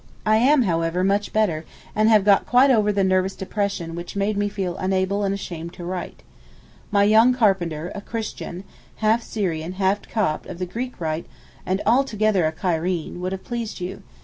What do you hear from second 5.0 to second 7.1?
and ashamed to write. My